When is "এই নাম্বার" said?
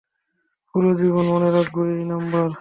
1.91-2.51